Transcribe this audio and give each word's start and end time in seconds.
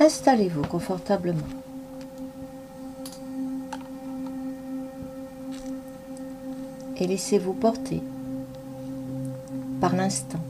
Installez-vous 0.00 0.62
confortablement. 0.62 1.46
Et 6.96 7.06
laissez-vous 7.06 7.52
porter 7.52 8.02
par 9.78 9.94
l'instant. 9.94 10.40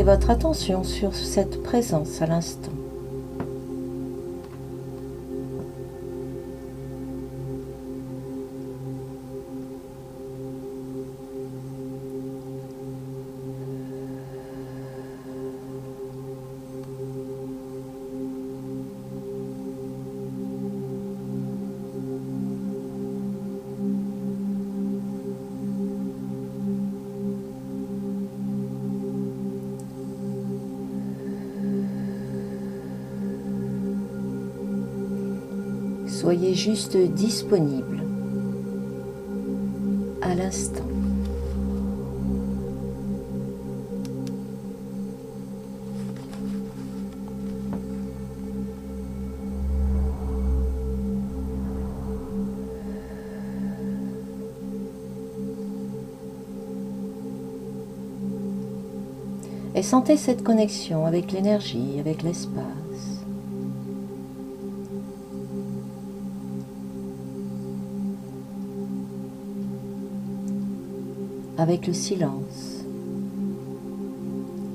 Votre 0.00 0.30
attention 0.30 0.84
sur 0.84 1.14
cette 1.14 1.62
présence 1.62 2.22
à 2.22 2.26
l'instant. 2.26 2.72
juste 36.62 36.96
disponible 36.96 38.04
à 40.20 40.32
l'instant. 40.36 40.84
Et 59.74 59.82
sentez 59.82 60.16
cette 60.16 60.44
connexion 60.44 61.06
avec 61.06 61.32
l'énergie, 61.32 61.98
avec 61.98 62.22
l'espace. 62.22 62.81
avec 71.62 71.86
le 71.86 71.92
silence. 71.92 72.82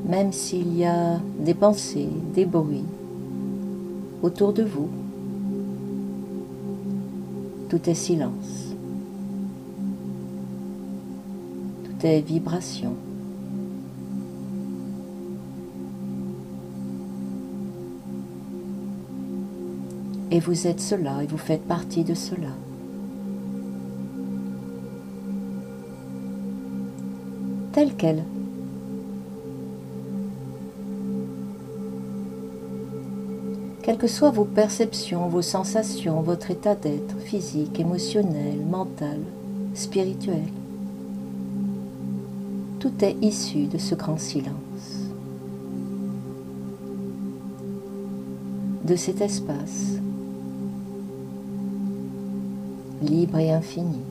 Même 0.08 0.32
s'il 0.32 0.78
y 0.78 0.86
a 0.86 1.20
des 1.38 1.54
pensées, 1.54 2.08
des 2.34 2.46
bruits 2.46 2.86
autour 4.24 4.54
de 4.54 4.64
vous, 4.64 4.88
tout 7.68 7.90
est 7.90 7.94
silence. 7.94 8.74
Tout 11.84 12.06
est 12.06 12.22
vibration. 12.22 12.94
Et 20.32 20.40
vous 20.40 20.68
êtes 20.68 20.80
cela 20.80 21.22
et 21.22 21.28
vous 21.28 21.38
faites 21.38 21.64
partie 21.64 22.06
de 22.06 22.14
cela. 22.14 22.67
telle 27.78 27.94
qu'elle. 27.94 28.24
Quelles 33.84 34.00
que 34.00 34.08
soient 34.08 34.32
vos 34.32 34.46
perceptions, 34.46 35.28
vos 35.28 35.44
sensations, 35.44 36.22
votre 36.22 36.50
état 36.50 36.74
d'être 36.74 37.20
physique, 37.20 37.80
émotionnel, 37.80 38.66
mental, 38.68 39.20
spirituel, 39.76 40.42
tout 42.80 42.94
est 43.02 43.16
issu 43.22 43.68
de 43.68 43.78
ce 43.78 43.94
grand 43.94 44.18
silence, 44.18 45.12
de 48.86 48.96
cet 48.96 49.22
espace 49.22 50.00
libre 53.04 53.38
et 53.38 53.52
infini. 53.52 54.02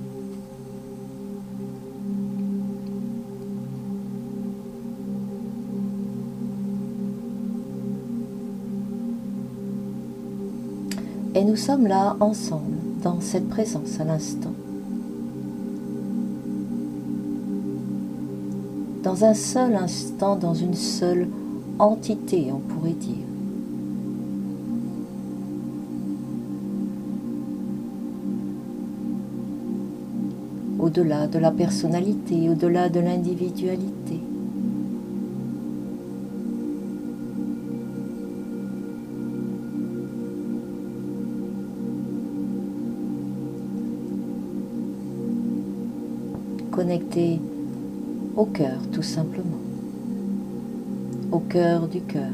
Et 11.36 11.44
nous 11.44 11.54
sommes 11.54 11.86
là 11.86 12.16
ensemble, 12.20 12.76
dans 13.02 13.20
cette 13.20 13.50
présence 13.50 14.00
à 14.00 14.04
l'instant. 14.04 14.54
Dans 19.02 19.22
un 19.22 19.34
seul 19.34 19.74
instant, 19.76 20.36
dans 20.36 20.54
une 20.54 20.74
seule 20.74 21.28
entité, 21.78 22.50
on 22.50 22.58
pourrait 22.58 22.92
dire. 22.92 23.26
au-delà 30.78 31.26
de 31.26 31.38
la 31.38 31.50
personnalité, 31.50 32.48
au-delà 32.48 32.88
de 32.88 33.00
l'individualité. 33.00 34.05
cœur 48.56 48.78
tout 48.90 49.02
simplement, 49.02 49.60
au 51.30 51.40
cœur 51.40 51.88
du 51.88 52.00
cœur. 52.00 52.30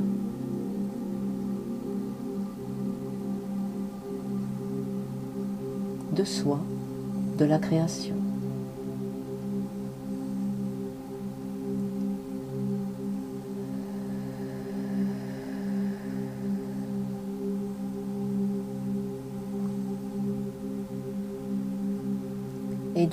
de 6.12 6.24
soi, 6.24 6.60
de 7.38 7.46
la 7.46 7.58
création. 7.58 8.21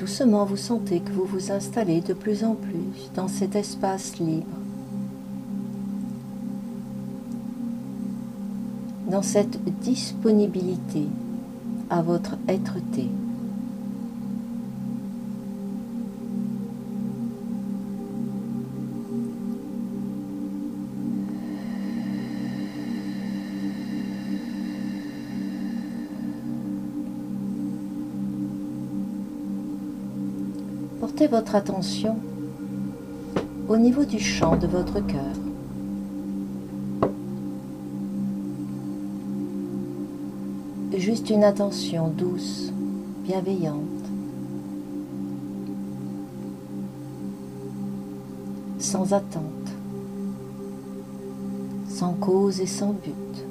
doucement 0.10 0.44
vous 0.44 0.58
sentez 0.58 1.02
que 1.02 1.12
vous 1.12 1.26
vous 1.26 1.52
installez 1.52 2.02
de 2.02 2.14
plus 2.14 2.44
en 2.44 2.56
plus 2.56 3.12
dans 3.14 3.28
cet 3.28 3.56
espace 3.56 4.18
libre, 4.18 4.58
dans 9.08 9.22
cette 9.22 9.64
disponibilité 9.82 11.06
à 11.92 12.02
votre 12.02 12.38
être-té. 12.48 13.08
votre 31.28 31.56
attention 31.56 32.18
au 33.68 33.78
niveau 33.78 34.06
du 34.06 34.20
champ 34.20 34.56
de 34.56 34.68
votre 34.68 35.00
cœur. 35.06 35.36
Juste 40.98 41.30
une 41.30 41.44
attention 41.44 42.10
douce, 42.10 42.72
bienveillante. 43.24 43.84
Sans 48.80 49.14
attente. 49.14 49.44
Sans 51.88 52.14
cause 52.14 52.60
et 52.62 52.66
sans 52.66 52.94
but. 52.94 53.46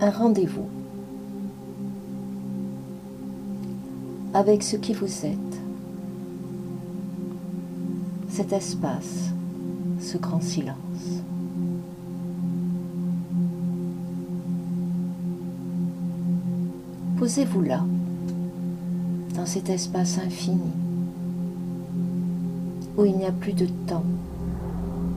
Un 0.00 0.10
rendez-vous 0.10 0.68
avec 4.34 4.62
ce 4.62 4.76
qui 4.76 4.92
vous 4.92 5.26
êtes, 5.26 5.60
cet 8.28 8.52
espace, 8.52 9.30
ce 10.00 10.18
grand 10.18 10.42
silence. 10.42 10.76
Posez-vous 17.18 17.62
là, 17.62 17.84
dans 19.34 19.46
cet 19.46 19.70
espace 19.70 20.18
infini, 20.18 20.70
où 22.96 23.04
il 23.04 23.16
n'y 23.16 23.26
a 23.26 23.32
plus 23.32 23.54
de 23.54 23.66
temps, 23.86 24.04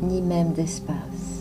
ni 0.01 0.21
même 0.21 0.53
d'espace. 0.53 1.40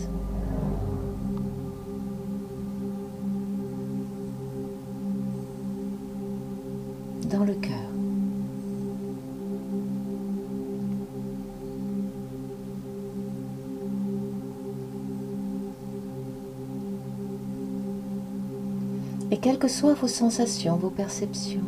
Dans 7.31 7.45
le 7.45 7.53
cœur. 7.53 7.71
Et 19.31 19.37
quelles 19.37 19.57
que 19.57 19.69
soient 19.69 19.93
vos 19.93 20.09
sensations, 20.09 20.75
vos 20.75 20.89
perceptions, 20.89 21.61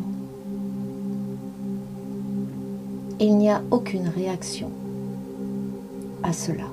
il 3.21 3.38
n'y 3.38 3.50
a 3.50 3.62
aucune 3.71 4.10
réaction 4.10 4.69
à 6.24 6.33
cela. 6.33 6.65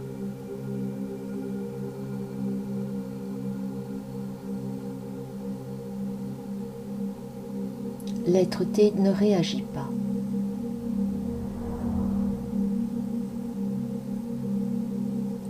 L'être 8.32 8.62
T 8.62 8.92
ne 8.96 9.10
réagit 9.10 9.64
pas. 9.74 9.88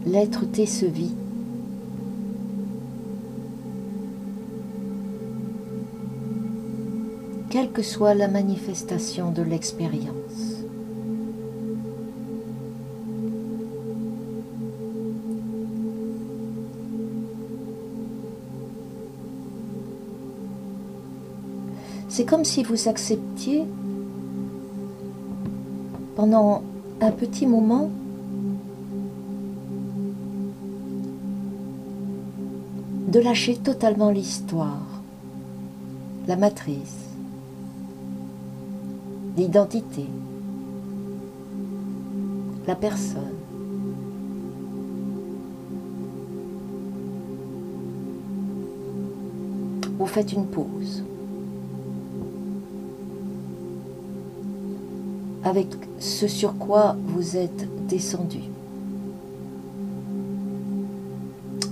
L'être 0.06 0.46
T 0.50 0.64
se 0.64 0.86
vit. 0.86 1.14
Quelle 7.50 7.70
que 7.70 7.82
soit 7.82 8.14
la 8.14 8.28
manifestation 8.28 9.30
de 9.30 9.42
l'expérience. 9.42 10.49
C'est 22.20 22.26
comme 22.26 22.44
si 22.44 22.62
vous 22.62 22.86
acceptiez 22.86 23.64
pendant 26.16 26.62
un 27.00 27.12
petit 27.12 27.46
moment 27.46 27.88
de 33.08 33.20
lâcher 33.20 33.56
totalement 33.56 34.10
l'histoire, 34.10 35.00
la 36.28 36.36
matrice, 36.36 37.08
l'identité, 39.38 40.04
la 42.66 42.74
personne. 42.74 43.32
Vous 49.98 50.06
faites 50.06 50.34
une 50.34 50.44
pause. 50.44 51.02
Avec 55.44 55.68
ce 55.98 56.28
sur 56.28 56.56
quoi 56.56 56.96
vous 57.06 57.36
êtes 57.36 57.86
descendu. 57.86 58.40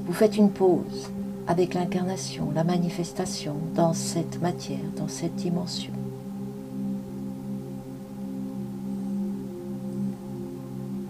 Vous 0.06 0.14
faites 0.14 0.36
une 0.36 0.50
pause 0.50 1.10
avec 1.46 1.74
l'incarnation, 1.74 2.50
la 2.54 2.64
manifestation 2.64 3.54
dans 3.74 3.92
cette 3.92 4.40
matière, 4.40 4.80
dans 4.96 5.08
cette 5.08 5.34
dimension. 5.36 5.92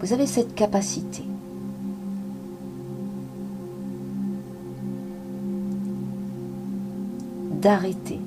Vous 0.01 0.13
avez 0.13 0.27
cette 0.27 0.55
capacité 0.55 1.23
d'arrêter 7.61 8.19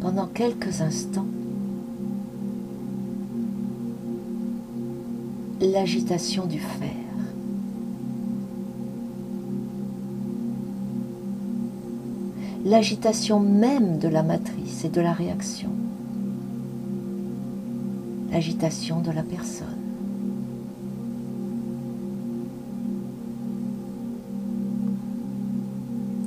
pendant 0.00 0.26
quelques 0.26 0.80
instants 0.80 1.26
l'agitation 5.62 6.46
du 6.46 6.58
fer. 6.58 6.88
L'agitation 12.64 13.38
même 13.40 13.98
de 13.98 14.08
la 14.08 14.22
matrice 14.22 14.84
et 14.84 14.88
de 14.88 15.00
la 15.00 15.12
réaction. 15.12 15.70
L'agitation 18.32 19.00
de 19.00 19.10
la 19.10 19.22
personne. 19.22 19.66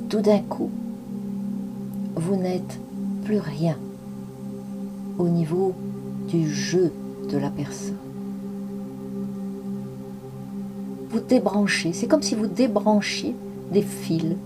Tout 0.08 0.20
d'un 0.20 0.40
coup, 0.40 0.70
vous 2.14 2.36
n'êtes 2.36 2.78
plus 3.24 3.38
rien 3.38 3.76
au 5.18 5.28
niveau 5.28 5.74
du 6.28 6.48
jeu 6.48 6.92
de 7.30 7.38
la 7.38 7.50
personne 7.50 8.05
vous. 11.20 11.92
C'est 11.92 12.06
comme 12.06 12.22
si 12.22 12.34
vous 12.34 12.46
débranchiez 12.46 13.34
des 13.72 13.82
fils 13.82 14.36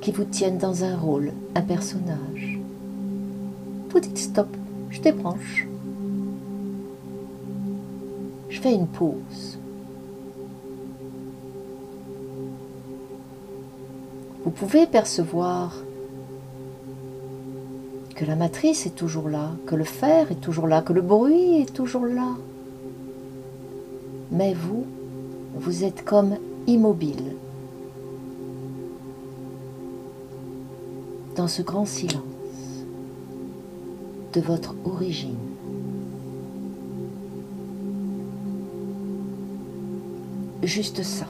qui 0.00 0.10
vous 0.10 0.24
tiennent 0.24 0.58
dans 0.58 0.84
un 0.84 0.96
rôle, 0.96 1.32
un 1.54 1.62
personnage. 1.62 2.58
Vous 3.90 4.00
dites 4.00 4.18
stop, 4.18 4.48
je 4.90 5.00
débranche. 5.00 5.66
Je 8.48 8.60
fais 8.60 8.74
une 8.74 8.86
pause. 8.86 9.58
Vous 14.44 14.50
pouvez 14.50 14.86
percevoir 14.86 15.76
que 18.16 18.24
la 18.24 18.34
matrice 18.34 18.86
est 18.86 18.96
toujours 18.96 19.28
là, 19.28 19.50
que 19.66 19.74
le 19.74 19.84
fer 19.84 20.30
est 20.30 20.40
toujours 20.40 20.66
là, 20.66 20.82
que 20.82 20.92
le 20.92 21.00
bruit 21.00 21.60
est 21.62 21.72
toujours 21.72 22.06
là. 22.06 22.36
Mais 24.32 24.54
vous, 24.54 24.86
vous 25.54 25.84
êtes 25.84 26.04
comme 26.04 26.36
immobile 26.66 27.36
dans 31.36 31.48
ce 31.48 31.60
grand 31.60 31.84
silence 31.84 32.22
de 34.32 34.40
votre 34.40 34.74
origine. 34.84 35.36
Juste 40.62 41.02
ça. 41.02 41.26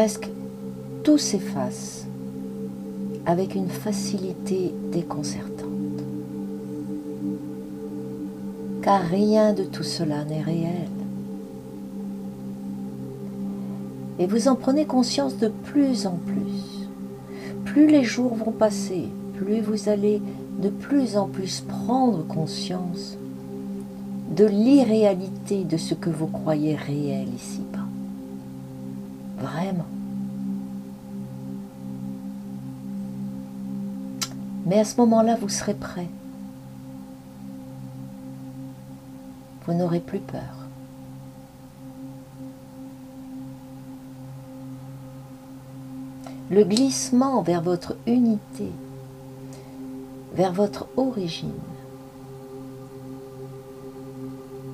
Presque 0.00 0.30
tout 1.04 1.18
s'efface 1.18 2.06
avec 3.26 3.54
une 3.54 3.68
facilité 3.68 4.72
déconcertante. 4.90 5.68
Car 8.80 9.02
rien 9.02 9.52
de 9.52 9.62
tout 9.62 9.82
cela 9.82 10.24
n'est 10.24 10.40
réel. 10.40 10.88
Et 14.18 14.26
vous 14.26 14.48
en 14.48 14.54
prenez 14.54 14.86
conscience 14.86 15.36
de 15.36 15.48
plus 15.48 16.06
en 16.06 16.18
plus. 16.24 16.88
Plus 17.66 17.86
les 17.86 18.02
jours 18.02 18.34
vont 18.36 18.52
passer, 18.52 19.04
plus 19.34 19.60
vous 19.60 19.90
allez 19.90 20.22
de 20.62 20.70
plus 20.70 21.18
en 21.18 21.28
plus 21.28 21.60
prendre 21.60 22.26
conscience 22.26 23.18
de 24.34 24.46
l'irréalité 24.46 25.64
de 25.64 25.76
ce 25.76 25.92
que 25.92 26.08
vous 26.08 26.28
croyez 26.28 26.74
réel 26.74 27.28
ici-bas. 27.36 27.79
Vraiment. 29.40 29.86
Mais 34.66 34.78
à 34.78 34.84
ce 34.84 34.96
moment-là, 35.00 35.36
vous 35.40 35.48
serez 35.48 35.74
prêt. 35.74 36.08
Vous 39.66 39.72
n'aurez 39.72 40.00
plus 40.00 40.20
peur. 40.20 40.40
Le 46.50 46.64
glissement 46.64 47.42
vers 47.42 47.62
votre 47.62 47.96
unité, 48.06 48.70
vers 50.34 50.52
votre 50.52 50.86
origine, 50.96 51.52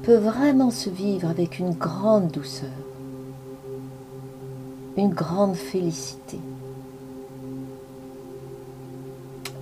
peut 0.02 0.16
vraiment 0.16 0.70
se 0.70 0.88
vivre 0.88 1.28
avec 1.28 1.58
une 1.58 1.72
grande 1.72 2.28
douceur 2.28 2.70
une 4.96 5.10
grande 5.10 5.54
félicité. 5.54 6.38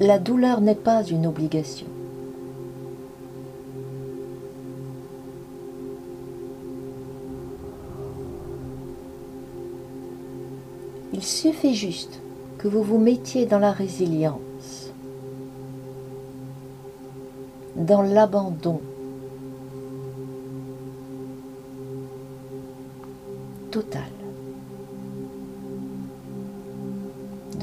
La 0.00 0.18
douleur 0.18 0.60
n'est 0.60 0.74
pas 0.74 1.02
une 1.04 1.26
obligation. 1.26 1.86
Il 11.12 11.22
suffit 11.22 11.74
juste 11.74 12.20
que 12.58 12.66
vous 12.66 12.82
vous 12.82 12.98
mettiez 12.98 13.46
dans 13.46 13.60
la 13.60 13.70
résilience, 13.70 14.90
dans 17.76 18.02
l'abandon 18.02 18.80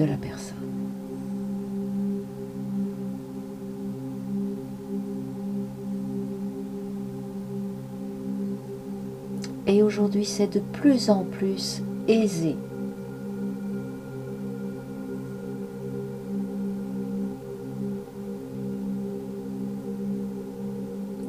la 0.05 0.17
personne. 0.17 0.55
Et 9.67 9.83
aujourd'hui, 9.83 10.25
c'est 10.25 10.53
de 10.53 10.59
plus 10.59 11.09
en 11.09 11.23
plus 11.23 11.81
aisé 12.07 12.55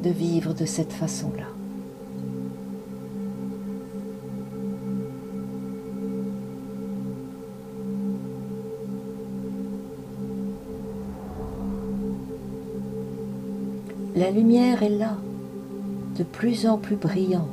de 0.03 0.09
vivre 0.09 0.53
de 0.53 0.65
cette 0.65 0.91
façon-là. 0.91 1.62
Lumière 14.33 14.81
est 14.81 14.89
là, 14.89 15.15
de 16.17 16.23
plus 16.23 16.65
en 16.65 16.77
plus 16.77 16.95
brillante. 16.95 17.47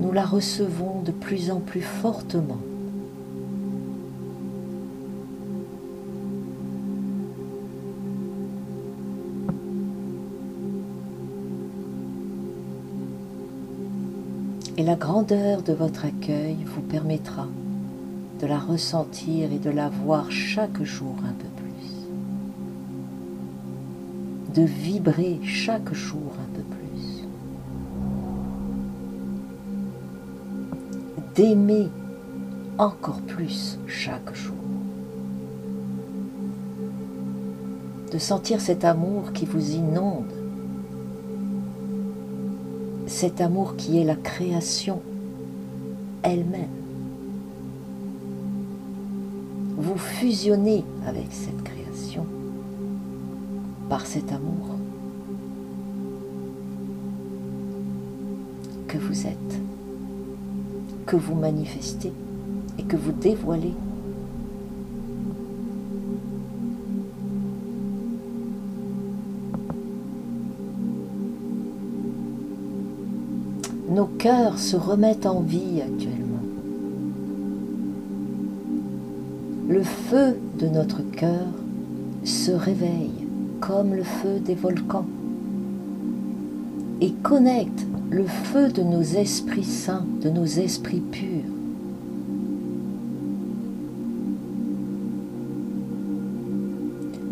Nous 0.00 0.12
la 0.12 0.24
recevons 0.24 1.02
de 1.02 1.12
plus 1.12 1.50
en 1.50 1.60
plus 1.60 1.82
fortement. 1.82 2.58
Et 14.78 14.82
la 14.82 14.96
grandeur 14.96 15.62
de 15.62 15.74
votre 15.74 16.06
accueil 16.06 16.56
vous 16.64 16.80
permettra 16.80 17.46
de 18.42 18.48
la 18.48 18.58
ressentir 18.58 19.52
et 19.52 19.58
de 19.58 19.70
la 19.70 19.88
voir 19.88 20.28
chaque 20.32 20.82
jour 20.82 21.14
un 21.24 21.32
peu 21.32 21.46
plus. 21.62 21.70
De 24.52 24.62
vibrer 24.66 25.38
chaque 25.44 25.94
jour 25.94 26.32
un 26.40 26.56
peu 26.56 26.62
plus. 26.62 27.24
D'aimer 31.36 31.88
encore 32.78 33.20
plus 33.20 33.78
chaque 33.86 34.34
jour. 34.34 34.56
De 38.12 38.18
sentir 38.18 38.60
cet 38.60 38.84
amour 38.84 39.32
qui 39.32 39.46
vous 39.46 39.70
inonde 39.70 40.32
cet 43.06 43.40
amour 43.40 43.76
qui 43.76 43.98
est 43.98 44.04
la 44.04 44.16
création 44.16 45.00
elle-même. 46.22 46.81
Fusionnez 50.02 50.84
avec 51.06 51.26
cette 51.30 51.62
création 51.62 52.26
par 53.88 54.06
cet 54.06 54.32
amour 54.32 54.76
que 58.88 58.98
vous 58.98 59.26
êtes, 59.26 59.60
que 61.06 61.16
vous 61.16 61.34
manifestez 61.34 62.12
et 62.78 62.82
que 62.82 62.96
vous 62.96 63.12
dévoilez. 63.12 63.74
nos 73.92 74.06
cœurs 74.06 74.58
se 74.58 74.76
remettent 74.76 75.26
en 75.26 75.40
vie 75.40 75.82
actuellement. 75.82 76.21
Le 79.72 79.82
feu 79.82 80.36
de 80.58 80.66
notre 80.66 81.00
cœur 81.12 81.46
se 82.24 82.50
réveille 82.50 83.26
comme 83.58 83.94
le 83.94 84.02
feu 84.02 84.38
des 84.38 84.54
volcans 84.54 85.06
et 87.00 87.12
connecte 87.22 87.86
le 88.10 88.24
feu 88.24 88.68
de 88.68 88.82
nos 88.82 89.00
esprits 89.00 89.64
saints, 89.64 90.04
de 90.20 90.28
nos 90.28 90.44
esprits 90.44 91.00
purs. 91.00 91.54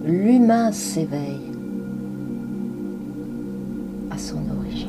L'humain 0.06 0.72
s'éveille 0.72 1.52
à 4.10 4.16
son 4.16 4.40
origine. 4.58 4.88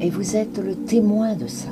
Et 0.00 0.10
vous 0.10 0.34
êtes 0.34 0.58
le 0.58 0.74
témoin 0.74 1.36
de 1.36 1.46
ça. 1.46 1.68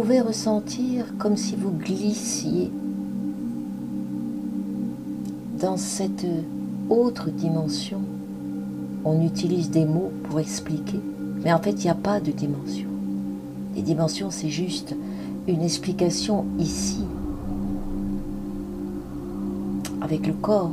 Pouvez 0.00 0.20
ressentir 0.20 1.06
comme 1.18 1.36
si 1.36 1.56
vous 1.56 1.72
glissiez 1.72 2.70
dans 5.60 5.76
cette 5.76 6.24
autre 6.88 7.30
dimension. 7.30 8.00
On 9.04 9.26
utilise 9.26 9.72
des 9.72 9.84
mots 9.84 10.12
pour 10.22 10.38
expliquer, 10.38 11.00
mais 11.42 11.52
en 11.52 11.58
fait, 11.58 11.72
il 11.72 11.82
n'y 11.82 11.90
a 11.90 11.96
pas 11.96 12.20
de 12.20 12.30
dimension. 12.30 12.86
Les 13.74 13.82
dimensions, 13.82 14.30
c'est 14.30 14.50
juste 14.50 14.94
une 15.48 15.62
explication 15.62 16.44
ici, 16.60 17.00
avec 20.00 20.28
le 20.28 20.32
corps. 20.34 20.70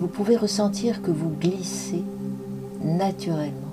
Vous 0.00 0.08
pouvez 0.08 0.36
ressentir 0.36 1.02
que 1.02 1.10
vous 1.10 1.30
glissez 1.38 2.02
naturellement. 2.82 3.66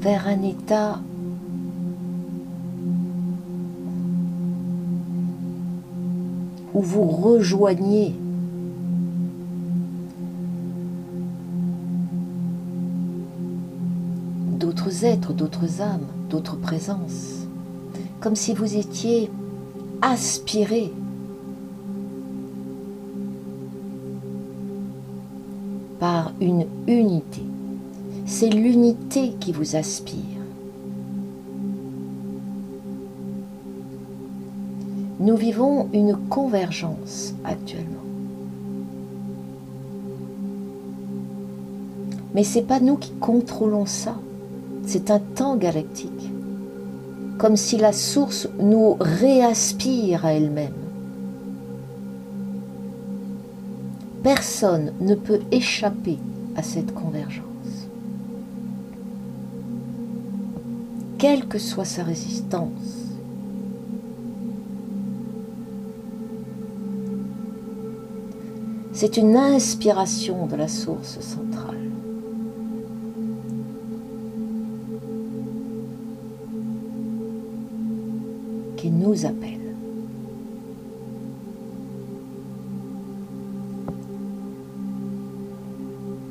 vers 0.00 0.26
un 0.26 0.42
état 0.42 0.98
où 6.74 6.80
vous 6.80 7.04
rejoignez 7.04 8.16
d'autres 15.02 15.80
âmes, 15.80 16.06
d'autres 16.30 16.56
présences, 16.56 17.46
comme 18.20 18.36
si 18.36 18.54
vous 18.54 18.76
étiez 18.76 19.30
aspiré 20.00 20.92
par 25.98 26.32
une 26.40 26.66
unité. 26.86 27.42
C'est 28.26 28.48
l'unité 28.48 29.34
qui 29.40 29.52
vous 29.52 29.74
aspire. 29.74 30.18
Nous 35.18 35.36
vivons 35.36 35.88
une 35.92 36.16
convergence 36.28 37.34
actuellement. 37.44 37.88
Mais 42.34 42.44
ce 42.44 42.58
n'est 42.58 42.64
pas 42.64 42.80
nous 42.80 42.96
qui 42.96 43.12
contrôlons 43.20 43.86
ça. 43.86 44.16
C'est 44.86 45.10
un 45.10 45.18
temps 45.18 45.56
galactique. 45.56 46.30
Comme 47.38 47.56
si 47.56 47.76
la 47.76 47.92
source 47.92 48.48
nous 48.58 48.96
réaspire 49.00 50.24
à 50.24 50.34
elle-même. 50.34 50.72
Personne 54.22 54.92
ne 55.00 55.14
peut 55.14 55.40
échapper 55.50 56.18
à 56.56 56.62
cette 56.62 56.94
convergence. 56.94 57.42
Quelle 61.18 61.46
que 61.46 61.58
soit 61.58 61.84
sa 61.84 62.04
résistance, 62.04 63.02
C'est 68.92 69.16
une 69.16 69.36
inspiration 69.36 70.46
de 70.46 70.54
la 70.54 70.68
source 70.68 71.18
centrale. 71.18 71.81
Qui 78.82 78.90
nous 78.90 79.24
appelle. 79.26 79.76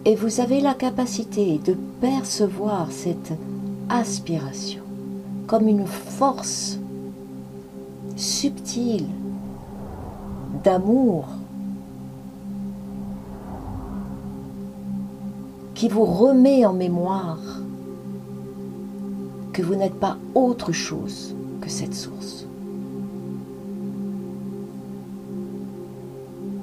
Et 0.03 0.15
vous 0.15 0.41
avez 0.41 0.60
la 0.60 0.74
capacité 0.74 1.62
de 1.65 1.77
percevoir 2.01 2.91
cette 2.91 3.31
aspiration 3.88 4.81
comme 5.48 5.70
une 5.70 5.88
force 5.88 6.77
subtile 8.17 9.08
d'amour 10.65 11.29
qui 15.74 15.88
vous 15.88 16.03
remet 16.03 16.65
en 16.65 16.74
mémoire 16.74 17.39
que 19.53 19.62
vous 19.62 19.75
n'êtes 19.75 20.00
pas 20.01 20.17
autre 20.36 20.74
chose 20.74 21.34
que 21.62 21.70
cette 21.70 21.94
source. 21.94 22.46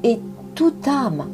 Et 0.04 0.18
toute 0.54 0.86
âme 0.86 1.28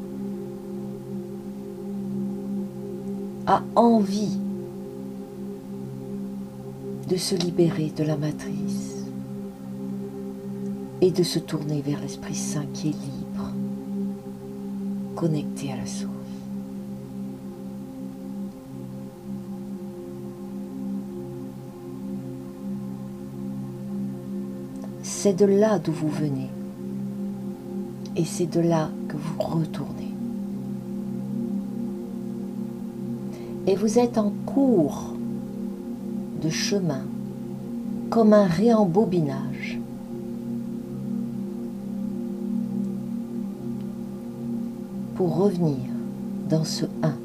a 3.46 3.62
envie 3.74 4.38
de 7.08 7.16
se 7.16 7.34
libérer 7.34 7.92
de 7.96 8.04
la 8.04 8.16
matrice 8.16 9.04
et 11.00 11.10
de 11.10 11.22
se 11.22 11.38
tourner 11.38 11.82
vers 11.82 12.00
l'Esprit 12.00 12.34
Saint 12.34 12.66
qui 12.72 12.88
est 12.88 12.92
libre, 12.92 13.52
connecté 15.14 15.72
à 15.72 15.76
la 15.76 15.86
source. 15.86 16.13
C'est 25.24 25.32
de 25.32 25.46
là 25.46 25.78
d'où 25.78 25.90
vous 25.90 26.10
venez. 26.10 26.50
Et 28.14 28.26
c'est 28.26 28.44
de 28.44 28.60
là 28.60 28.90
que 29.08 29.16
vous 29.16 29.40
retournez. 29.40 30.12
Et 33.66 33.74
vous 33.74 33.98
êtes 33.98 34.18
en 34.18 34.34
cours 34.44 35.14
de 36.42 36.50
chemin, 36.50 37.06
comme 38.10 38.34
un 38.34 38.44
réembobinage. 38.44 39.78
Pour 45.14 45.36
revenir 45.36 45.88
dans 46.50 46.64
ce 46.64 46.84
1. 47.02 47.23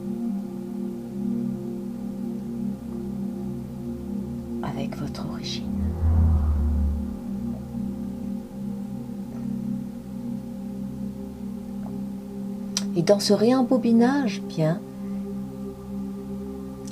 Dans 13.09 13.19
ce 13.19 13.33
réembobinage, 13.33 14.39
bien, 14.43 14.79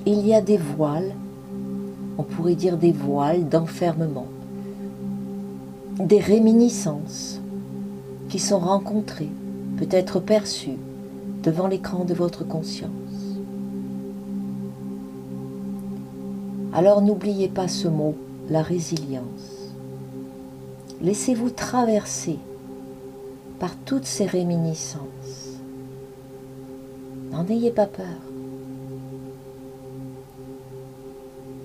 il 0.08 0.25
y 0.25 0.34
a 0.34 0.41
des 0.41 0.58
voiles, 0.58 1.13
on 2.17 2.23
pourrait 2.23 2.56
dire 2.56 2.75
des 2.75 2.91
voiles 2.91 3.47
d'enfermement, 3.47 4.25
des 5.99 6.17
réminiscences 6.17 7.39
qui 8.30 8.39
sont 8.39 8.58
rencontrées, 8.58 9.30
peut-être 9.77 10.19
perçues 10.19 10.80
devant 11.43 11.67
l'écran 11.67 12.03
de 12.03 12.15
votre 12.15 12.43
conscience. 12.43 12.89
Alors 16.73 17.03
n'oubliez 17.03 17.47
pas 17.47 17.67
ce 17.67 17.88
mot, 17.88 18.15
la 18.49 18.63
résilience. 18.63 19.71
Laissez-vous 20.99 21.51
traverser 21.51 22.39
par 23.60 23.75
toutes 23.86 24.06
ces 24.06 24.25
réminiscences 24.25 25.16
N'en 27.38 27.45
ayez 27.50 27.69
pas 27.69 27.86
peur. 27.86 28.17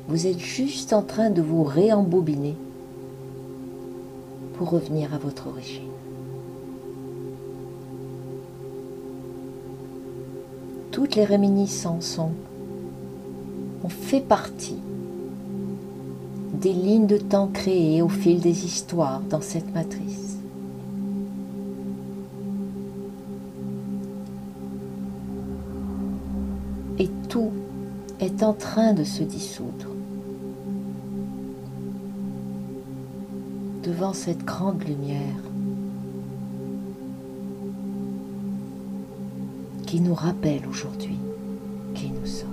Vous 0.07 0.27
êtes 0.27 0.39
juste 0.39 0.93
en 0.93 1.01
train 1.01 1.31
de 1.31 1.41
vous 1.41 1.63
réembobiner 1.63 2.55
pour 4.59 4.69
revenir 4.69 5.15
à 5.15 5.19
votre 5.19 5.47
origine. 5.47 5.89
Toutes 10.91 11.15
les 11.15 11.25
réminiscences 11.25 12.19
ont 12.19 13.89
fait 13.89 14.21
partie 14.21 14.77
des 16.53 16.75
lignes 16.75 17.07
de 17.07 17.17
temps 17.17 17.49
créées 17.49 18.03
au 18.03 18.11
fil 18.11 18.41
des 18.41 18.67
histoires 18.67 19.23
dans 19.31 19.41
cette 19.41 19.73
matrice. 19.73 20.22
Tout 27.33 27.51
est 28.21 28.43
en 28.43 28.53
train 28.53 28.93
de 28.93 29.05
se 29.05 29.23
dissoudre. 29.23 29.87
Devant 33.83 34.13
cette 34.13 34.45
grande 34.45 34.85
lumière 34.85 35.41
qui 39.87 40.03
nous 40.03 40.13
rappelle 40.13 40.61
aujourd'hui 40.69 41.17
qui 41.95 42.11
nous 42.11 42.27
sommes. 42.27 42.49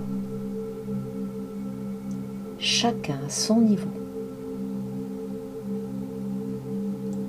Chacun 2.58 3.18
à 3.26 3.28
son 3.28 3.60
niveau 3.60 3.90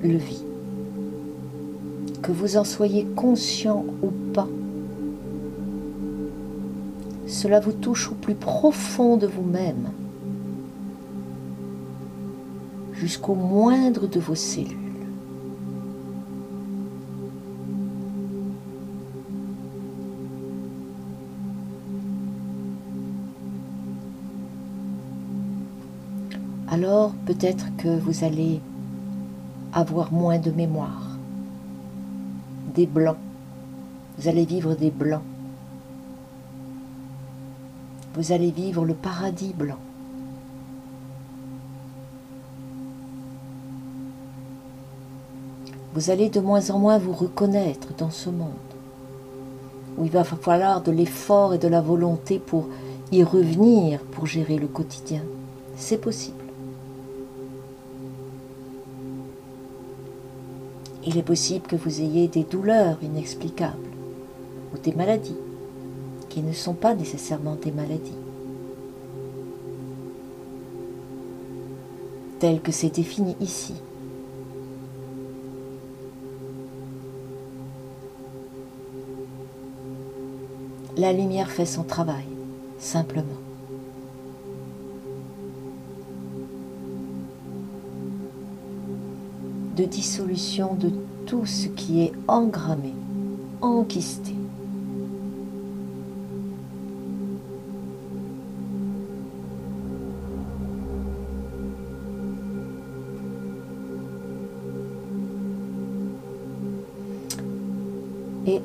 le 0.02 0.16
vit. 0.16 0.42
Que 2.22 2.32
vous 2.32 2.56
en 2.56 2.64
soyez 2.64 3.04
conscient 3.14 3.84
ou 4.02 4.10
pas, 4.32 4.48
cela 7.42 7.58
vous 7.58 7.72
touche 7.72 8.08
au 8.08 8.14
plus 8.14 8.36
profond 8.36 9.16
de 9.16 9.26
vous-même, 9.26 9.90
jusqu'au 12.92 13.34
moindre 13.34 14.06
de 14.06 14.20
vos 14.20 14.36
cellules. 14.36 14.78
Alors 26.68 27.12
peut-être 27.26 27.66
que 27.76 27.98
vous 27.98 28.22
allez 28.22 28.60
avoir 29.72 30.12
moins 30.12 30.38
de 30.38 30.52
mémoire, 30.52 31.18
des 32.76 32.86
blancs. 32.86 33.16
Vous 34.16 34.28
allez 34.28 34.44
vivre 34.44 34.76
des 34.76 34.92
blancs 34.92 35.31
vous 38.14 38.32
allez 38.32 38.50
vivre 38.50 38.84
le 38.84 38.94
paradis 38.94 39.54
blanc. 39.56 39.78
Vous 45.94 46.10
allez 46.10 46.30
de 46.30 46.40
moins 46.40 46.70
en 46.70 46.78
moins 46.78 46.98
vous 46.98 47.12
reconnaître 47.12 47.88
dans 47.96 48.10
ce 48.10 48.30
monde, 48.30 48.48
où 49.98 50.04
il 50.04 50.10
va 50.10 50.24
falloir 50.24 50.82
de 50.82 50.90
l'effort 50.90 51.54
et 51.54 51.58
de 51.58 51.68
la 51.68 51.80
volonté 51.80 52.38
pour 52.38 52.68
y 53.12 53.22
revenir, 53.22 54.00
pour 54.00 54.26
gérer 54.26 54.56
le 54.56 54.68
quotidien. 54.68 55.22
C'est 55.76 55.98
possible. 55.98 56.36
Il 61.04 61.18
est 61.18 61.22
possible 61.22 61.66
que 61.66 61.76
vous 61.76 62.00
ayez 62.00 62.28
des 62.28 62.44
douleurs 62.44 62.96
inexplicables 63.02 63.76
ou 64.72 64.78
des 64.78 64.92
maladies 64.92 65.36
qui 66.32 66.40
ne 66.40 66.54
sont 66.54 66.72
pas 66.72 66.94
nécessairement 66.94 67.56
des 67.56 67.70
maladies. 67.70 68.16
Telles 72.38 72.62
que 72.62 72.72
c'est 72.72 72.88
défini 72.88 73.36
ici. 73.38 73.74
La 80.96 81.12
lumière 81.12 81.50
fait 81.50 81.66
son 81.66 81.82
travail, 81.82 82.24
simplement. 82.78 83.26
de 89.74 89.84
dissolution 89.84 90.74
de 90.74 90.92
tout 91.24 91.46
ce 91.46 91.66
qui 91.66 92.02
est 92.02 92.12
engrammé, 92.28 92.92
enquisté. 93.62 94.34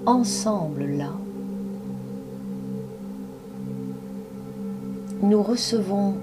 Ensemble, 0.07 0.85
là, 0.85 1.11
nous 5.21 5.43
recevons 5.43 6.15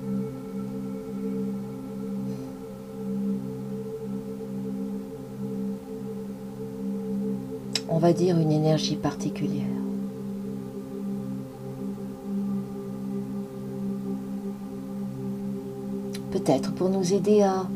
on 7.89 7.99
va 7.99 8.13
dire 8.13 8.39
une 8.39 8.51
énergie 8.51 8.97
particulière. 8.97 9.67
Peut-être 16.33 16.73
pour 16.73 16.89
nous 16.89 17.13
aider 17.13 17.43
à 17.43 17.67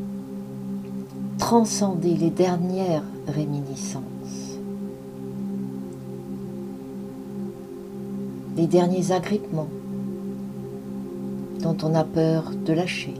transcender 1.37 2.15
les 2.15 2.31
dernières 2.31 3.03
réminiscences. 3.27 4.18
Les 8.59 8.67
derniers 8.67 9.13
agrippements 9.13 9.69
dont 11.61 11.77
on 11.81 11.95
a 11.95 12.03
peur 12.03 12.51
de 12.65 12.73
lâcher. 12.73 13.13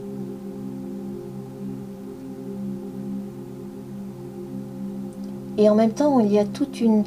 Et 5.56 5.70
en 5.70 5.74
même 5.74 5.92
temps, 5.92 6.20
il 6.20 6.30
y 6.30 6.38
a 6.38 6.44
toute 6.44 6.82
une 6.82 7.04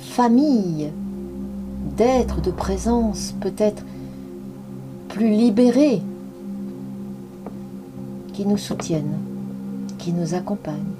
famille 0.00 0.90
d'êtres, 1.98 2.40
de 2.40 2.50
présence 2.50 3.34
peut-être 3.42 3.84
plus 5.10 5.28
libérés 5.28 6.00
qui 8.32 8.46
nous 8.46 8.56
soutiennent, 8.56 9.18
qui 9.98 10.14
nous 10.14 10.32
accompagnent, 10.32 10.96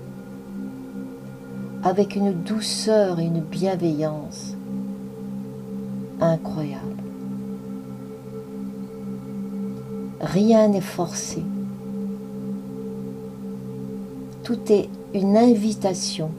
avec 1.82 2.16
une 2.16 2.34
douceur 2.34 3.18
et 3.18 3.24
une 3.24 3.40
bienveillance 3.40 4.55
incroyable. 6.20 7.02
Rien 10.20 10.68
n'est 10.68 10.80
forcé. 10.80 11.42
Tout 14.42 14.58
est 14.70 14.88
une 15.14 15.36
invitation 15.36 16.30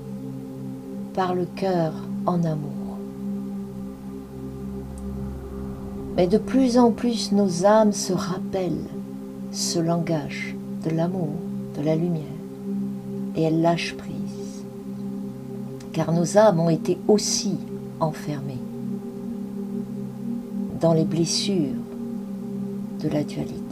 par 1.13 1.36
le 1.36 1.46
cœur 1.46 1.94
en 2.26 2.44
amour. 2.44 2.72
Mais 6.16 6.28
de 6.28 6.38
plus 6.38 6.78
en 6.78 6.92
plus 6.92 7.32
nos 7.32 7.66
âmes 7.66 7.94
se 7.94 8.13
rappellent 8.13 8.90
ce 9.52 9.80
langage 9.80 10.56
de 10.84 10.90
l'amour, 10.90 11.36
de 11.78 11.84
la 11.84 11.96
lumière, 11.96 12.24
et 13.36 13.44
elles 13.44 13.62
lâchent 13.62 13.96
prise. 13.96 14.63
Car 15.94 16.12
nos 16.12 16.38
âmes 16.38 16.60
ont 16.60 16.70
été 16.70 16.98
aussi 17.08 17.58
enfermées 18.00 18.62
dans 20.80 20.94
les 20.94 21.06
blessures 21.06 21.74
de 23.02 23.10
la 23.10 23.24
dualité. 23.24 23.66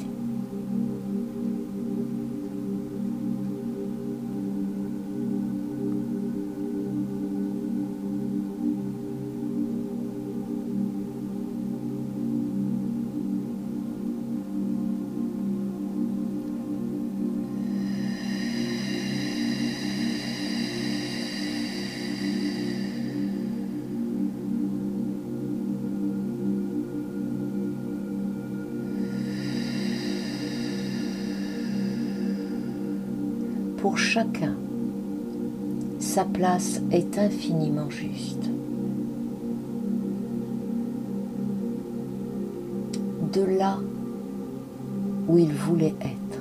Pour 33.85 33.99
chacun, 33.99 34.55
sa 35.99 36.25
place 36.25 36.81
est 36.89 37.19
infiniment 37.19 37.91
juste. 37.91 38.49
De 43.31 43.43
là 43.43 43.77
où 45.27 45.37
il 45.37 45.53
voulait 45.53 45.93
être. 46.01 46.39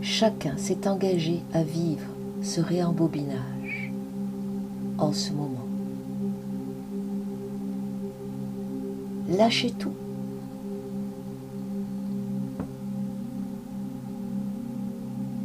Chacun 0.00 0.56
s'est 0.56 0.88
engagé 0.88 1.42
à 1.54 1.62
vivre 1.62 2.08
ce 2.42 2.60
réembobinage 2.60 3.92
en 4.98 5.12
ce 5.12 5.30
moment. 5.32 5.71
Lâchez 9.36 9.70
tout. 9.70 9.94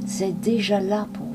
C'est 0.06 0.39
déjà 0.41 0.80
là 0.80 1.08
pour 1.13 1.27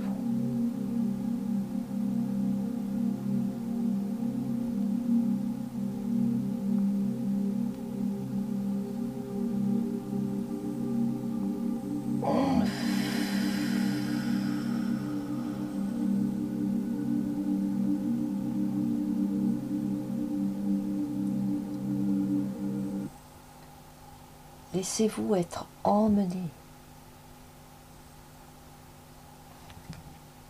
Laissez-vous 24.92 25.36
être 25.36 25.64
emmené 25.84 26.26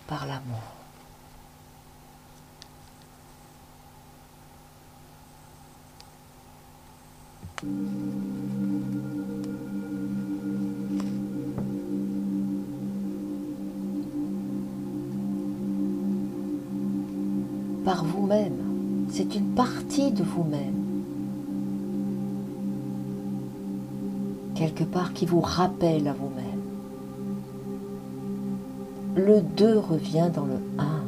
par 0.09 0.27
l'amour. 0.27 0.59
Par 17.85 18.05
vous-même, 18.05 19.07
c'est 19.09 19.37
une 19.37 19.55
partie 19.55 20.11
de 20.11 20.25
vous-même. 20.25 20.82
Quelque 24.62 24.85
part 24.85 25.12
qui 25.12 25.27
vous 25.27 25.40
rappelle 25.40 26.07
à 26.07 26.12
vous-même. 26.12 26.62
Le 29.16 29.40
2 29.40 29.77
revient 29.79 30.31
dans 30.33 30.44
le 30.44 30.61
1. 30.79 31.02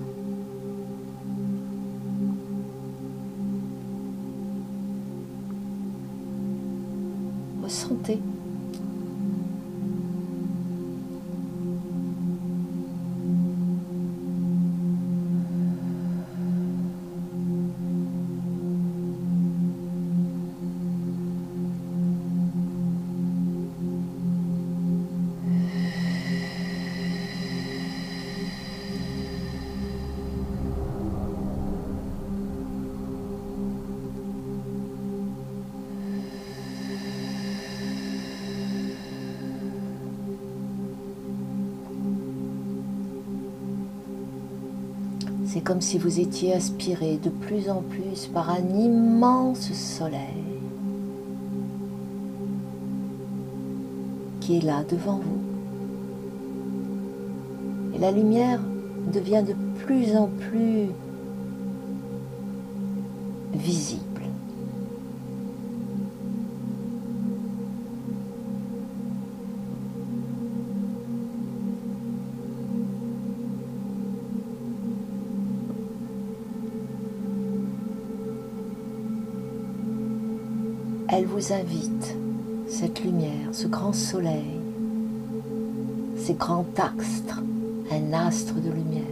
C'est 45.54 45.60
comme 45.60 45.80
si 45.80 45.98
vous 45.98 46.18
étiez 46.18 46.52
aspiré 46.52 47.16
de 47.16 47.30
plus 47.30 47.70
en 47.70 47.80
plus 47.80 48.26
par 48.26 48.50
un 48.50 48.76
immense 48.76 49.72
soleil 49.72 50.18
qui 54.40 54.56
est 54.56 54.62
là 54.62 54.82
devant 54.90 55.20
vous. 55.20 55.38
Et 57.94 58.00
la 58.00 58.10
lumière 58.10 58.58
devient 59.12 59.44
de 59.46 59.54
plus 59.84 60.16
en 60.16 60.26
plus 60.26 60.88
visible. 63.52 64.13
Invite, 81.52 82.16
cette 82.68 83.04
lumière, 83.04 83.48
ce 83.52 83.66
grand 83.66 83.92
soleil, 83.92 84.61
ces 86.16 86.35
grands 86.35 86.66
astres, 86.76 87.42
un 87.90 88.12
astre 88.12 88.54
de 88.54 88.70
lumière. 88.70 89.02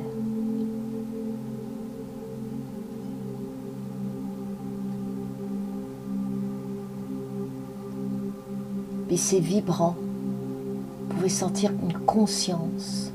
Et 9.11 9.17
c'est 9.19 9.41
vibrant. 9.41 9.95
Vous 9.99 11.15
pouvez 11.15 11.29
sentir 11.29 11.71
une 11.83 11.99
conscience. 12.07 13.13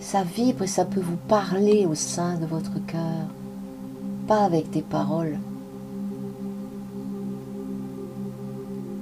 Ça 0.00 0.24
vibre 0.24 0.64
et 0.64 0.66
ça 0.66 0.84
peut 0.84 1.00
vous 1.00 1.18
parler 1.28 1.86
au 1.86 1.94
sein 1.94 2.34
de 2.34 2.46
votre 2.46 2.84
cœur 2.84 3.28
avec 4.40 4.70
des 4.70 4.82
paroles. 4.82 5.38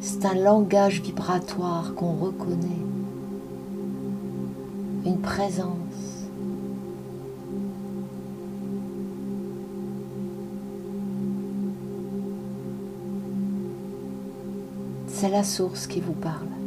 C'est 0.00 0.24
un 0.26 0.34
langage 0.34 1.00
vibratoire 1.00 1.94
qu'on 1.94 2.12
reconnaît, 2.14 2.84
une 5.04 5.20
présence. 5.20 5.68
C'est 15.08 15.28
la 15.28 15.44
source 15.44 15.86
qui 15.86 16.00
vous 16.00 16.14
parle. 16.14 16.59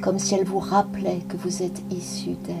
Comme 0.00 0.18
si 0.18 0.34
elle 0.34 0.44
vous 0.44 0.58
rappelait 0.58 1.20
que 1.28 1.36
vous 1.36 1.62
êtes 1.62 1.82
issu 1.90 2.30
d'elle. 2.44 2.56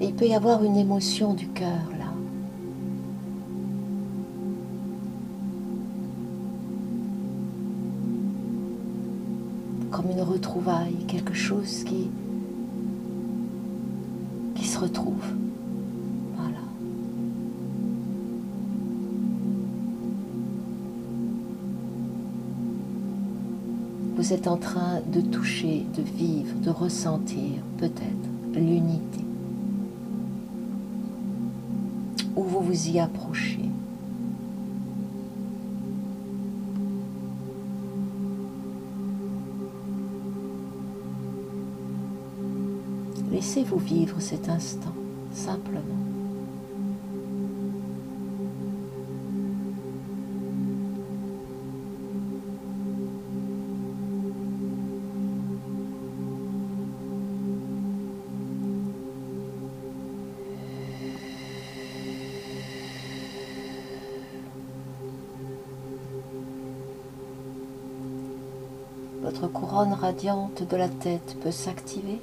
Et 0.00 0.06
il 0.06 0.14
peut 0.14 0.26
y 0.26 0.34
avoir 0.34 0.62
une 0.62 0.76
émotion 0.76 1.34
du 1.34 1.48
cœur 1.48 1.68
là. 1.98 2.04
Comme 9.90 10.10
une 10.10 10.20
retrouvaille, 10.20 11.04
quelque 11.08 11.34
chose 11.34 11.84
qui, 11.84 12.10
qui 14.54 14.66
se 14.66 14.78
retrouve. 14.78 15.24
Vous 24.24 24.32
êtes 24.32 24.46
en 24.46 24.56
train 24.56 25.02
de 25.12 25.20
toucher, 25.20 25.84
de 25.94 26.00
vivre, 26.00 26.58
de 26.60 26.70
ressentir 26.70 27.60
peut-être 27.76 28.54
l'unité. 28.54 29.20
Où 32.34 32.42
vous 32.42 32.60
vous 32.60 32.88
y 32.88 32.98
approchez. 32.98 33.68
Laissez-vous 43.30 43.78
vivre 43.78 44.18
cet 44.20 44.48
instant, 44.48 44.94
simplement. 45.34 46.03
Votre 69.34 69.52
couronne 69.52 69.92
radiante 69.92 70.62
de 70.68 70.76
la 70.76 70.88
tête 70.88 71.36
peut 71.42 71.50
s'activer. 71.50 72.20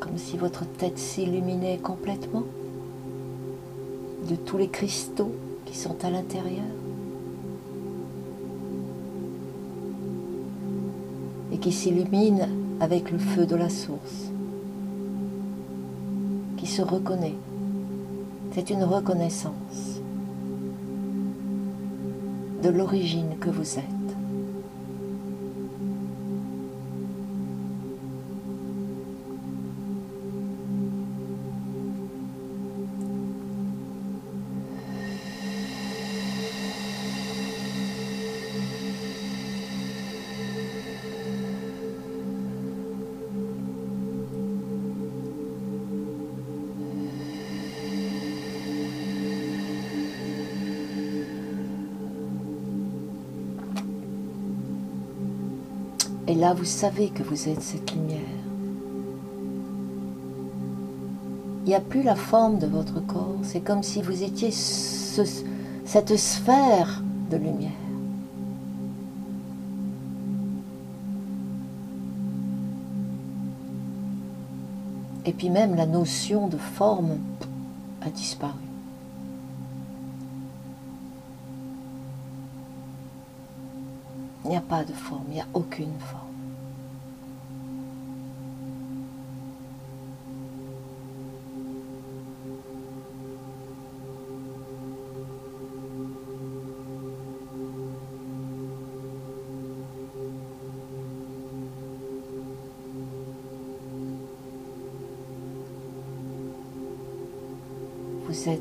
Comme 0.00 0.18
si 0.18 0.36
votre 0.36 0.66
tête 0.66 0.98
s'illuminait 0.98 1.78
complètement 1.78 2.42
de 4.28 4.36
tous 4.36 4.58
les 4.58 4.68
cristaux 4.68 5.32
qui 5.64 5.76
sont 5.76 5.96
à 6.04 6.10
l'intérieur 6.10 6.64
et 11.50 11.58
qui 11.58 11.72
s'illuminent 11.72 12.48
avec 12.80 13.10
le 13.10 13.18
feu 13.18 13.46
de 13.46 13.56
la 13.56 13.70
source, 13.70 14.30
qui 16.58 16.66
se 16.66 16.82
reconnaît. 16.82 17.36
C'est 18.52 18.70
une 18.70 18.84
reconnaissance 18.84 19.95
de 22.66 22.78
l'origine 22.78 23.38
que 23.38 23.48
vous 23.48 23.78
êtes. 23.78 23.95
Vous 56.56 56.64
savez 56.64 57.10
que 57.10 57.22
vous 57.22 57.48
êtes 57.48 57.60
cette 57.60 57.92
lumière. 57.92 58.18
Il 61.64 61.68
n'y 61.68 61.74
a 61.74 61.80
plus 61.80 62.02
la 62.02 62.14
forme 62.14 62.58
de 62.58 62.66
votre 62.66 63.00
corps. 63.06 63.36
C'est 63.42 63.60
comme 63.60 63.82
si 63.82 64.00
vous 64.00 64.22
étiez 64.22 64.50
cette 64.50 66.16
sphère 66.16 67.02
de 67.30 67.36
lumière. 67.36 67.72
Et 75.26 75.32
puis 75.32 75.50
même 75.50 75.74
la 75.74 75.86
notion 75.86 76.46
de 76.46 76.56
forme 76.56 77.18
a 78.00 78.08
disparu. 78.10 78.52
Il 84.44 84.50
n'y 84.50 84.56
a 84.56 84.60
pas 84.60 84.84
de 84.84 84.92
forme, 84.92 85.24
il 85.30 85.34
n'y 85.34 85.40
a 85.40 85.46
aucune 85.52 85.98
forme. 85.98 86.35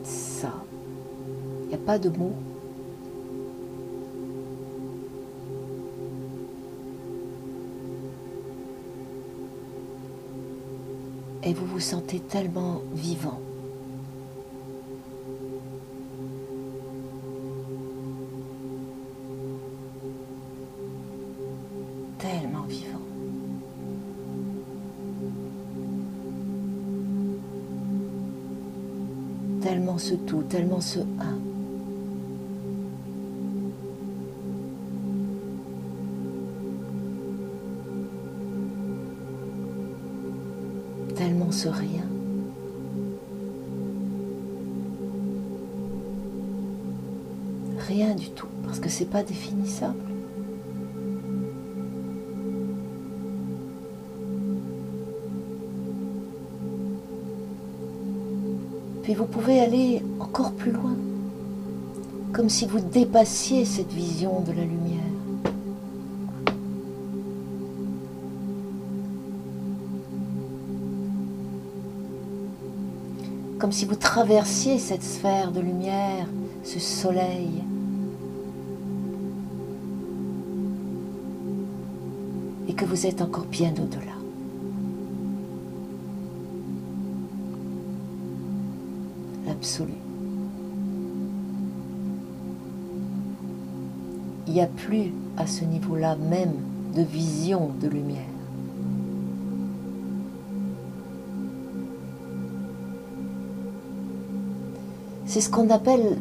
Ça. 0.03 0.51
Il 1.61 1.67
n'y 1.67 1.75
a 1.75 1.77
pas 1.77 1.99
de 1.99 2.09
mots. 2.09 2.33
Et 11.43 11.53
vous 11.53 11.67
vous 11.67 11.79
sentez 11.79 12.19
tellement 12.19 12.81
vivant. 12.95 13.39
Tout, 30.25 30.41
tellement 30.43 30.81
ce 30.81 30.99
un. 30.99 31.37
Tellement 41.15 41.51
ce 41.51 41.69
rien. 41.69 42.03
Rien 47.87 48.15
du 48.15 48.29
tout, 48.31 48.47
parce 48.63 48.79
que 48.79 48.89
c'est 48.89 49.05
pas 49.05 49.23
définissable. 49.23 50.05
Puis 59.05 59.13
vous 59.13 59.25
pouvez 59.25 59.59
aller 59.59 60.01
encore 60.35 60.51
plus 60.51 60.71
loin, 60.71 60.97
comme 62.33 62.49
si 62.49 62.67
vous 62.67 62.81
dépassiez 62.81 63.63
cette 63.63 63.93
vision 63.93 64.41
de 64.41 64.51
la 64.51 64.63
lumière. 64.65 64.99
Comme 73.59 73.71
si 73.71 73.85
vous 73.85 73.95
traversiez 73.95 74.77
cette 74.77 75.03
sphère 75.03 75.53
de 75.53 75.61
lumière, 75.61 76.27
ce 76.65 76.79
soleil. 76.81 77.63
Et 82.67 82.73
que 82.73 82.83
vous 82.83 83.05
êtes 83.05 83.21
encore 83.21 83.45
bien 83.45 83.71
au-delà. 83.71 84.24
N'y 94.55 94.61
a 94.61 94.67
plus 94.67 95.11
à 95.37 95.47
ce 95.47 95.65
niveau-là 95.65 96.15
même 96.15 96.53
de 96.95 97.01
vision 97.01 97.71
de 97.81 97.87
lumière. 97.87 98.21
C'est 105.25 105.41
ce 105.41 105.49
qu'on 105.49 105.69
appelle, 105.69 106.17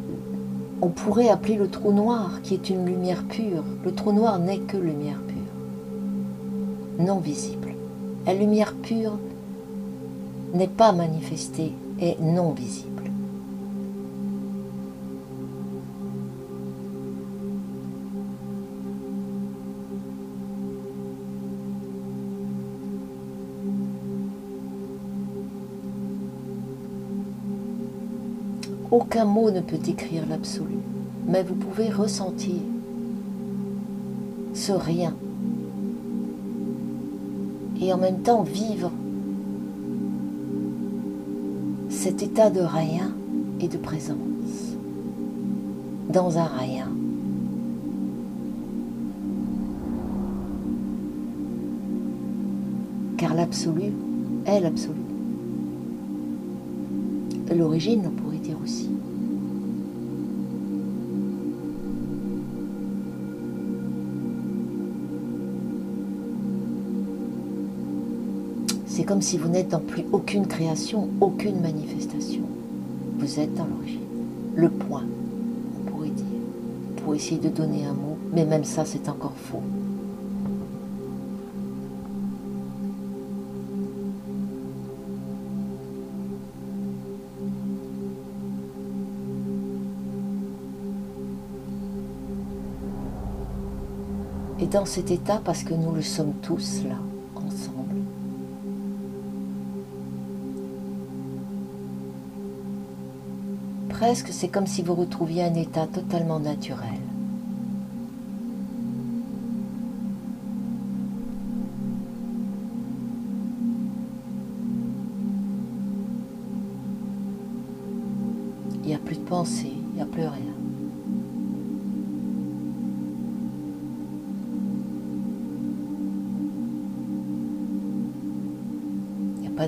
on 0.82 0.88
pourrait 0.88 1.28
appeler 1.28 1.54
le 1.54 1.68
trou 1.68 1.92
noir, 1.92 2.40
qui 2.42 2.54
est 2.54 2.70
une 2.70 2.84
lumière 2.86 3.22
pure. 3.22 3.62
Le 3.84 3.92
trou 3.92 4.12
noir 4.12 4.40
n'est 4.40 4.58
que 4.58 4.76
lumière 4.76 5.20
pure, 5.28 7.04
non 7.04 7.18
visible. 7.18 7.74
La 8.26 8.34
lumière 8.34 8.74
pure 8.74 9.18
n'est 10.54 10.66
pas 10.66 10.92
manifestée 10.92 11.72
et 12.00 12.16
non 12.20 12.50
visible. 12.50 12.93
Aucun 28.94 29.24
mot 29.24 29.50
ne 29.50 29.60
peut 29.60 29.76
décrire 29.76 30.22
l'absolu, 30.28 30.76
mais 31.26 31.42
vous 31.42 31.56
pouvez 31.56 31.90
ressentir 31.90 32.54
ce 34.54 34.70
rien 34.70 35.16
et 37.82 37.92
en 37.92 37.98
même 37.98 38.20
temps 38.20 38.44
vivre 38.44 38.92
cet 41.90 42.22
état 42.22 42.50
de 42.50 42.60
rien 42.60 43.10
et 43.58 43.66
de 43.66 43.78
présence 43.78 44.76
dans 46.08 46.38
un 46.38 46.46
rien. 46.46 46.86
Car 53.16 53.34
l'absolu 53.34 53.92
est 54.46 54.60
l'absolu. 54.60 55.00
L'origine, 57.52 58.10
C'est 68.86 69.04
comme 69.04 69.22
si 69.22 69.36
vous 69.38 69.48
n'êtes 69.48 69.68
dans 69.68 69.80
plus 69.80 70.04
aucune 70.12 70.46
création, 70.46 71.08
aucune 71.20 71.60
manifestation. 71.60 72.42
Vous 73.18 73.40
êtes 73.40 73.54
dans 73.54 73.66
l'origine. 73.66 74.00
Le 74.54 74.70
point, 74.70 75.04
on 75.76 75.90
pourrait 75.90 76.08
dire. 76.08 76.24
Pour 77.02 77.14
essayer 77.14 77.38
de 77.40 77.48
donner 77.48 77.84
un 77.84 77.92
mot, 77.92 78.16
mais 78.32 78.44
même 78.44 78.64
ça, 78.64 78.84
c'est 78.84 79.08
encore 79.08 79.34
faux. 79.36 79.62
Et 94.60 94.66
dans 94.66 94.86
cet 94.86 95.10
état, 95.10 95.40
parce 95.44 95.64
que 95.64 95.74
nous 95.74 95.92
le 95.92 96.02
sommes 96.02 96.34
tous 96.42 96.82
là, 96.84 96.96
presque, 104.04 104.28
c'est 104.32 104.48
comme 104.48 104.66
si 104.66 104.82
vous 104.82 104.94
retrouviez 104.94 105.44
un 105.44 105.54
état 105.54 105.86
totalement 105.86 106.38
naturel. 106.38 107.03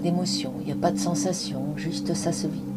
D'émotion, 0.07 0.53
il 0.61 0.67
n'y 0.67 0.73
a 0.73 0.77
pas 0.77 0.93
de 0.93 0.99
sensation, 0.99 1.77
juste 1.77 2.15
ça 2.15 2.31
se 2.31 2.47
vit. 2.47 2.76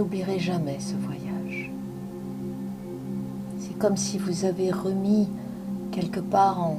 N'oublierez 0.00 0.38
jamais 0.38 0.78
ce 0.80 0.94
voyage. 0.94 1.70
C'est 3.58 3.78
comme 3.78 3.98
si 3.98 4.16
vous 4.16 4.46
avez 4.46 4.70
remis 4.70 5.28
quelque 5.92 6.20
part 6.20 6.58
en, 6.58 6.78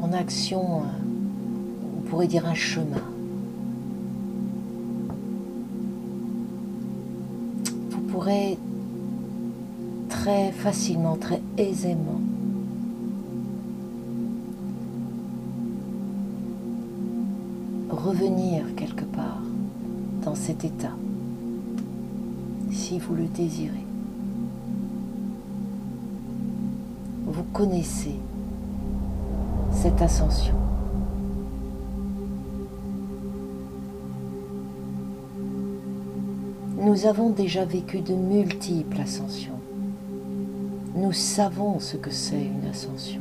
en 0.00 0.12
action, 0.14 0.82
on 1.98 2.00
pourrait 2.08 2.28
dire 2.28 2.46
un 2.46 2.54
chemin. 2.54 3.02
Vous 7.90 8.00
pourrez 8.10 8.56
très 10.08 10.50
facilement, 10.52 11.16
très 11.16 11.42
aisément 11.58 12.20
revenir 17.90 18.64
quelque 18.76 19.04
part 19.04 19.42
dans 20.24 20.34
cet 20.34 20.64
état, 20.64 20.96
vous 22.98 23.14
le 23.14 23.24
désirez. 23.24 23.86
Vous 27.26 27.42
connaissez 27.52 28.16
cette 29.72 30.00
ascension. 30.02 30.54
Nous 36.78 37.06
avons 37.06 37.30
déjà 37.30 37.64
vécu 37.64 38.00
de 38.00 38.12
multiples 38.12 39.00
ascensions. 39.00 39.58
Nous 40.96 41.12
savons 41.12 41.78
ce 41.78 41.96
que 41.96 42.10
c'est 42.10 42.44
une 42.44 42.68
ascension. 42.68 43.20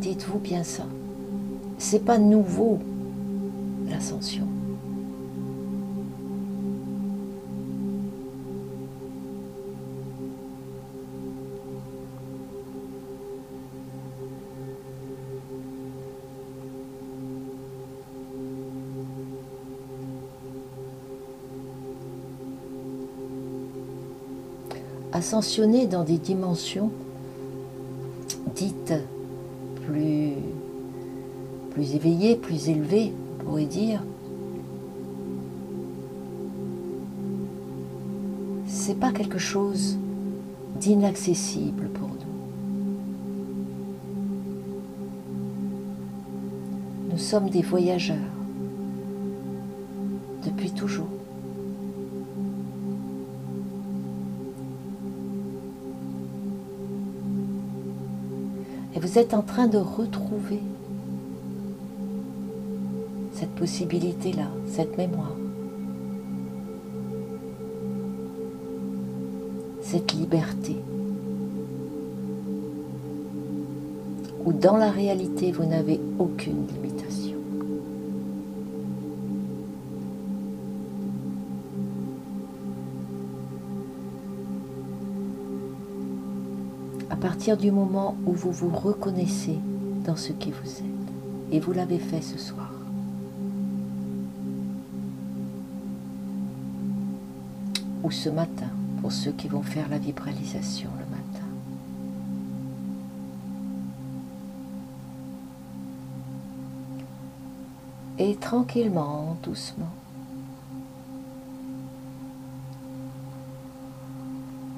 Dites-vous 0.00 0.38
bien 0.38 0.62
ça. 0.62 0.84
C'est 1.78 2.04
pas 2.04 2.18
nouveau 2.18 2.78
l'ascension. 3.90 4.46
Ascensionner 25.22 25.86
dans 25.86 26.02
des 26.02 26.18
dimensions 26.18 26.90
dites 28.56 28.92
plus, 29.86 30.32
plus 31.70 31.94
éveillées, 31.94 32.34
plus 32.34 32.68
élevées, 32.68 33.12
on 33.38 33.44
pourrait 33.44 33.66
dire. 33.66 34.02
C'est 38.66 38.98
pas 38.98 39.12
quelque 39.12 39.38
chose 39.38 39.96
d'inaccessible 40.80 41.88
pour 41.90 42.08
nous. 42.08 42.16
Nous 47.12 47.18
sommes 47.18 47.48
des 47.48 47.62
voyageurs 47.62 48.16
vous 59.12 59.18
êtes 59.18 59.34
en 59.34 59.42
train 59.42 59.66
de 59.66 59.76
retrouver 59.76 60.60
cette 63.34 63.50
possibilité-là, 63.50 64.48
cette 64.66 64.96
mémoire, 64.96 65.36
cette 69.82 70.14
liberté, 70.14 70.76
où 74.46 74.52
dans 74.54 74.78
la 74.78 74.90
réalité, 74.90 75.52
vous 75.52 75.66
n'avez 75.66 76.00
aucune 76.18 76.66
limitation. 76.68 77.21
Partir 87.42 87.56
du 87.56 87.72
moment 87.72 88.16
où 88.24 88.34
vous 88.34 88.52
vous 88.52 88.68
reconnaissez 88.68 89.58
dans 90.04 90.14
ce 90.14 90.30
qui 90.30 90.52
vous 90.52 90.68
êtes. 90.68 91.50
Et 91.50 91.58
vous 91.58 91.72
l'avez 91.72 91.98
fait 91.98 92.22
ce 92.22 92.38
soir. 92.38 92.70
Ou 98.04 98.12
ce 98.12 98.28
matin, 98.28 98.68
pour 99.00 99.10
ceux 99.10 99.32
qui 99.32 99.48
vont 99.48 99.64
faire 99.64 99.88
la 99.88 99.98
vibralisation 99.98 100.88
le 101.00 101.16
matin. 101.16 101.46
Et 108.18 108.36
tranquillement, 108.36 109.36
doucement, 109.42 109.90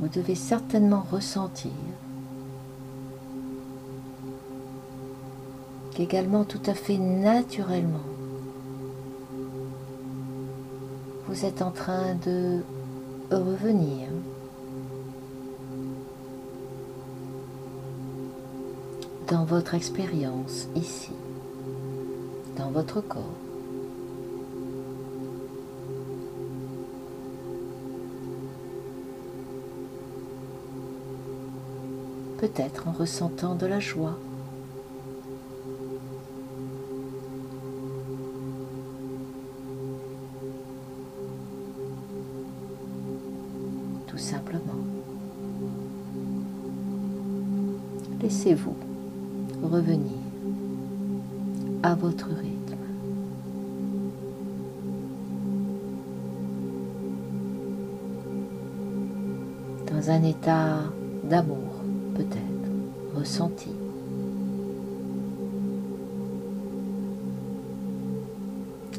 vous 0.00 0.08
devez 0.08 0.34
certainement 0.34 1.04
ressentir 1.12 1.70
qu'également 5.94 6.44
tout 6.44 6.60
à 6.66 6.74
fait 6.74 6.98
naturellement, 6.98 8.00
vous 11.28 11.44
êtes 11.44 11.62
en 11.62 11.70
train 11.70 12.14
de 12.26 12.60
revenir. 13.30 14.08
Dans 19.28 19.44
votre 19.44 19.74
expérience 19.74 20.68
ici, 20.76 21.12
dans 22.58 22.70
votre 22.70 23.00
corps. 23.00 23.22
Peut-être 32.38 32.86
en 32.86 32.92
ressentant 32.92 33.54
de 33.54 33.66
la 33.66 33.80
joie 33.80 34.18
Laissez-vous 48.44 48.76
revenir 49.62 50.18
à 51.82 51.94
votre 51.94 52.28
rythme. 52.28 52.76
Dans 59.90 60.10
un 60.10 60.22
état 60.24 60.80
d'amour, 61.24 61.56
peut-être, 62.16 63.16
ressenti. 63.16 63.70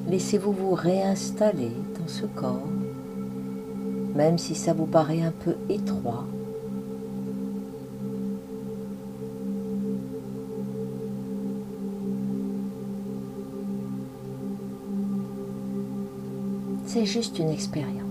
Laissez-vous 0.07 0.53
vous 0.53 0.73
réinstaller 0.73 1.71
dans 1.99 2.07
ce 2.07 2.25
corps 2.25 2.67
même 4.15 4.37
si 4.37 4.55
ça 4.55 4.73
vous 4.73 4.85
paraît 4.85 5.21
un 5.21 5.33
peu 5.43 5.55
étroit. 5.69 6.25
C'est 16.95 17.05
juste 17.05 17.39
une 17.39 17.49
expérience. 17.49 18.04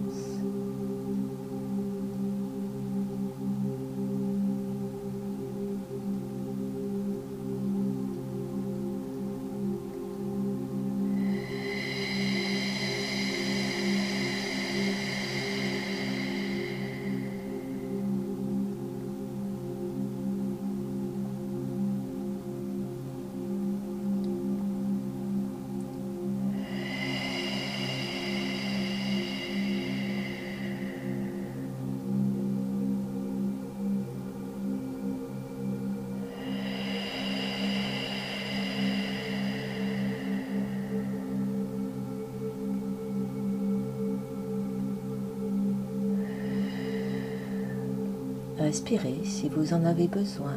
Respirez 48.74 49.20
si 49.24 49.48
vous 49.48 49.72
en 49.72 49.84
avez 49.84 50.08
besoin. 50.08 50.56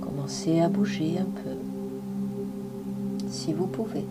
Commencez 0.00 0.58
à 0.58 0.68
bouger 0.68 1.20
un 1.20 1.26
peu, 1.26 1.56
si 3.30 3.52
vous 3.52 3.68
pouvez. 3.68 4.04